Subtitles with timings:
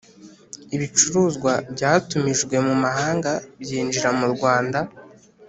[0.75, 4.79] Ibicuruzwa byatumijwe mu mahanga byinjira murwanda